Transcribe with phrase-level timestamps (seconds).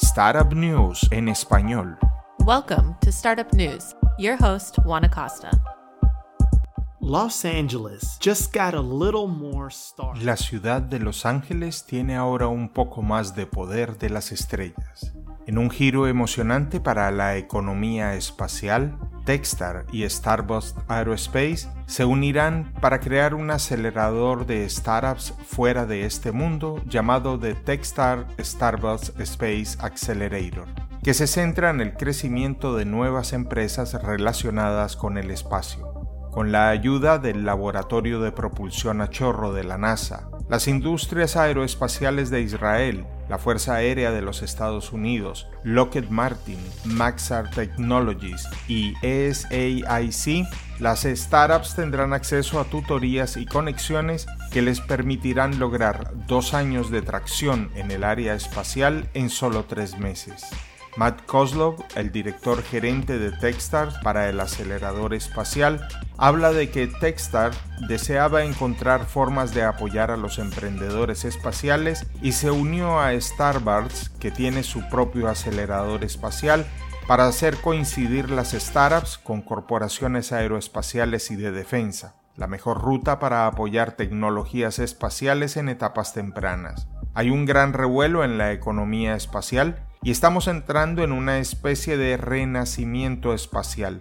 [0.00, 1.98] Startup News en español.
[2.46, 3.96] Welcome to Startup News.
[4.16, 5.50] Your host, Juan Acosta.
[7.00, 10.16] Los Angeles just got a little more star.
[10.22, 15.12] La ciudad de Los Ángeles tiene ahora un poco más de poder de las estrellas.
[15.48, 18.96] En un giro emocionante para la economía espacial,
[19.28, 26.32] Techstar y Starbucks Aerospace se unirán para crear un acelerador de startups fuera de este
[26.32, 30.64] mundo llamado The Techstar Starbucks Space Accelerator,
[31.02, 35.92] que se centra en el crecimiento de nuevas empresas relacionadas con el espacio.
[36.30, 42.30] Con la ayuda del Laboratorio de Propulsión a Chorro de la NASA, las industrias aeroespaciales
[42.30, 50.46] de Israel, la Fuerza Aérea de los Estados Unidos, Lockheed Martin, Maxar Technologies y SAIC,
[50.78, 57.02] las startups tendrán acceso a tutorías y conexiones que les permitirán lograr dos años de
[57.02, 60.44] tracción en el área espacial en solo tres meses.
[60.98, 67.56] Matt Kozlov, el director gerente de Techstars para el acelerador espacial, habla de que Techstars
[67.86, 74.32] deseaba encontrar formas de apoyar a los emprendedores espaciales y se unió a Starbucks, que
[74.32, 76.66] tiene su propio acelerador espacial,
[77.06, 83.46] para hacer coincidir las startups con corporaciones aeroespaciales y de defensa, la mejor ruta para
[83.46, 86.88] apoyar tecnologías espaciales en etapas tempranas.
[87.14, 92.16] Hay un gran revuelo en la economía espacial y estamos entrando en una especie de
[92.16, 94.00] renacimiento espacial.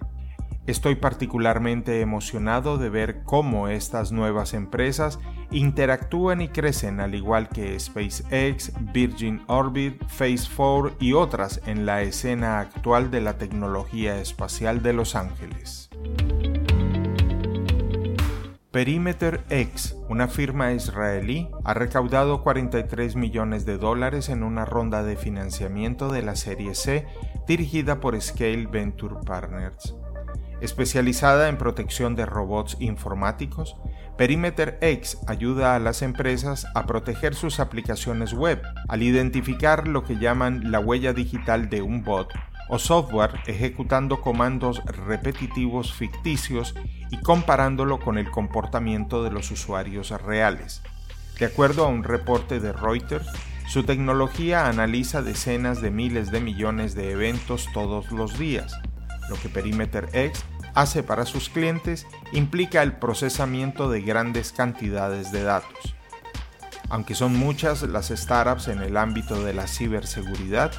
[0.68, 5.18] Estoy particularmente emocionado de ver cómo estas nuevas empresas
[5.50, 12.02] interactúan y crecen al igual que SpaceX, Virgin Orbit, Phase 4 y otras en la
[12.02, 15.90] escena actual de la tecnología espacial de Los Ángeles.
[18.78, 25.16] Perimeter X, una firma israelí, ha recaudado 43 millones de dólares en una ronda de
[25.16, 27.08] financiamiento de la serie C
[27.48, 29.96] dirigida por Scale Venture Partners.
[30.62, 33.78] Especializada en protección de robots informáticos,
[34.16, 40.20] Perimeter X ayuda a las empresas a proteger sus aplicaciones web al identificar lo que
[40.20, 42.32] llaman la huella digital de un bot
[42.70, 46.76] o software ejecutando comandos repetitivos ficticios
[47.12, 50.82] y comparándolo con el comportamiento de los usuarios reales.
[51.40, 53.28] De acuerdo a un reporte de Reuters,
[53.68, 58.74] su tecnología analiza decenas de miles de millones de eventos todos los días.
[59.30, 65.44] Lo que Perimeter X hace para sus clientes implica el procesamiento de grandes cantidades de
[65.44, 65.96] datos.
[66.90, 70.72] Aunque son muchas las startups en el ámbito de la ciberseguridad,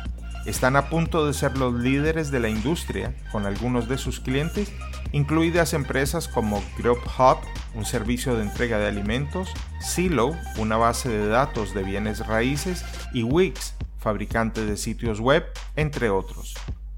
[0.47, 4.73] están a punto de ser los líderes de la industria con algunos de sus clientes,
[5.13, 7.39] incluidas empresas como Grubhub,
[7.75, 9.51] un servicio de entrega de alimentos,
[9.81, 15.45] Silo, una base de datos de bienes raíces, y Wix, fabricante de sitios web,
[15.77, 16.55] entre otros.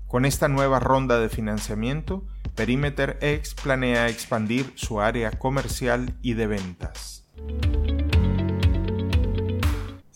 [0.06, 2.24] Con esta nueva ronda de financiamiento,
[2.54, 7.26] Perimeter X planea expandir su área comercial y de ventas.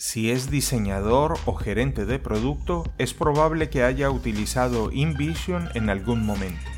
[0.06, 6.26] Si es diseñador o gerente de producto, es probable que haya utilizado InVision en algún
[6.26, 6.70] momento,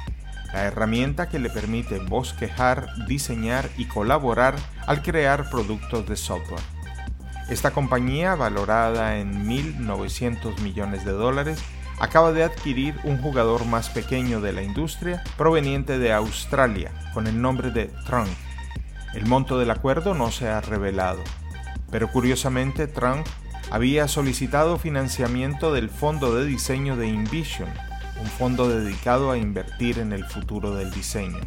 [0.54, 4.54] la herramienta que le permite bosquejar, diseñar y colaborar
[4.86, 6.62] al crear productos de software.
[7.50, 11.58] Esta compañía, valorada en 1.900 millones de dólares,
[11.98, 17.42] acaba de adquirir un jugador más pequeño de la industria proveniente de Australia, con el
[17.42, 18.28] nombre de Trunk.
[19.14, 21.24] El monto del acuerdo no se ha revelado,
[21.90, 23.26] pero curiosamente Trunk
[23.70, 27.68] había solicitado financiamiento del Fondo de Diseño de InVision,
[28.20, 31.40] un fondo dedicado a invertir en el futuro del diseño.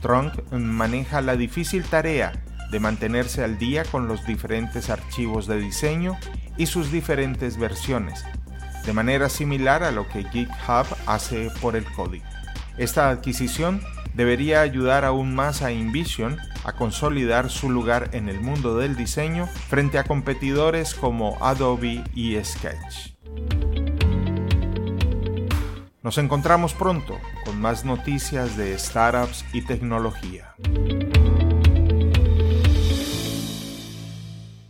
[0.00, 2.32] Trunk maneja la difícil tarea
[2.70, 6.16] de mantenerse al día con los diferentes archivos de diseño
[6.56, 8.24] y sus diferentes versiones,
[8.84, 12.24] de manera similar a lo que GitHub hace por el código.
[12.76, 13.80] Esta adquisición
[14.18, 19.46] debería ayudar aún más a InVision a consolidar su lugar en el mundo del diseño
[19.46, 23.14] frente a competidores como Adobe y Sketch.
[26.02, 30.52] Nos encontramos pronto con más noticias de startups y tecnología.